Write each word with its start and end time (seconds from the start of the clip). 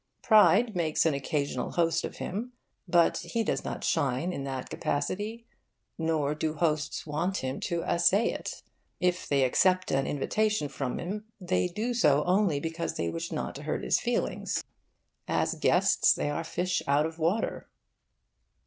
Pride 0.23 0.75
makes 0.75 1.05
an 1.05 1.13
occasional 1.13 1.73
host 1.73 2.03
of 2.03 2.15
him; 2.17 2.53
but 2.87 3.17
he 3.17 3.43
does 3.43 3.63
not 3.63 3.83
shine 3.83 4.33
in 4.33 4.43
that 4.45 4.67
capacity. 4.67 5.45
Nor 5.95 6.33
do 6.33 6.55
hosts 6.55 7.05
want 7.05 7.37
him 7.37 7.59
to 7.59 7.83
assay 7.83 8.31
it. 8.31 8.63
If 8.99 9.27
they 9.27 9.43
accept 9.43 9.91
an 9.91 10.07
invitation 10.07 10.69
from 10.69 10.97
him, 10.99 11.25
they 11.39 11.67
do 11.67 11.93
so 11.93 12.23
only 12.23 12.59
because 12.59 12.95
they 12.95 13.11
wish 13.11 13.31
not 13.31 13.53
to 13.53 13.61
hurt 13.61 13.83
his 13.83 13.99
feelings. 13.99 14.63
As 15.27 15.53
guests 15.53 16.15
they 16.15 16.31
are 16.31 16.43
fish 16.43 16.81
out 16.87 17.05
of 17.05 17.19
water. 17.19 17.69